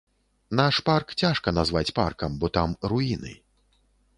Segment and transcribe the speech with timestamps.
[0.59, 3.39] Наш парк цяжка назваць паркам, бо там руіны.